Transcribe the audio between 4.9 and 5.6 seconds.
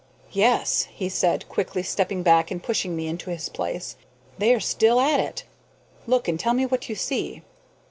at it.